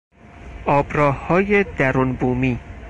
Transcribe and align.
آبراههای 0.65 1.63
درونبومی 1.63 2.59